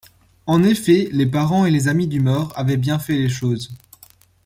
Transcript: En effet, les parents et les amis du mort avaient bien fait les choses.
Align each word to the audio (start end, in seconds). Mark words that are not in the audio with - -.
En 0.47 0.63
effet, 0.63 1.09
les 1.11 1.27
parents 1.27 1.67
et 1.67 1.69
les 1.69 1.87
amis 1.87 2.07
du 2.07 2.19
mort 2.21 2.51
avaient 2.57 2.75
bien 2.77 2.97
fait 2.97 3.19
les 3.19 3.29
choses. 3.29 3.69